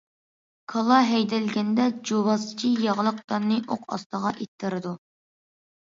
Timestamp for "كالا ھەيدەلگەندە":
0.71-1.85